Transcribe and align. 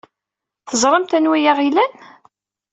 Teẓramt 0.69 1.15
anwa 1.17 1.35
ay 1.37 1.45
aɣ-ilan. 1.51 1.93